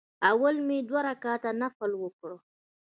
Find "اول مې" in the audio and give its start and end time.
0.31-0.77